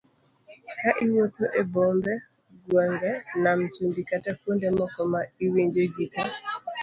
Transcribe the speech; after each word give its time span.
Ka 0.79 0.89
iwuotho 1.03 1.45
e 1.61 1.63
bombe, 1.71 2.13
gwenge, 2.65 3.11
nam 3.43 3.59
chumbi 3.73 4.01
kata 4.09 4.31
kuonde 4.39 4.67
moko 4.77 4.99
ma 5.11 5.21
iwinjo 5.45 5.83
ji 5.93 6.05
ka 6.13 6.23